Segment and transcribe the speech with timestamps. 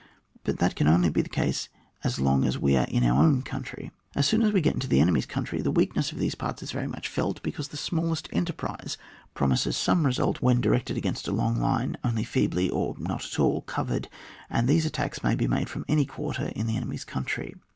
[0.43, 1.69] But that can only be the case
[2.03, 4.87] as long as we are in our own country; as soon as we get into
[4.87, 8.27] the enemy's country, the weakness of these parts is felt very much, because the smallest
[8.33, 8.97] enterprise
[9.35, 14.09] promises some result when directed against a long line only feebly, or not all, covered;
[14.49, 17.53] and these attacks may be made from any quarter in an enemy's country.